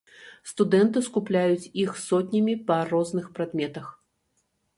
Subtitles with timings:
[0.51, 3.93] Студэнты скупляюць іх сотнямі па розных прадметах.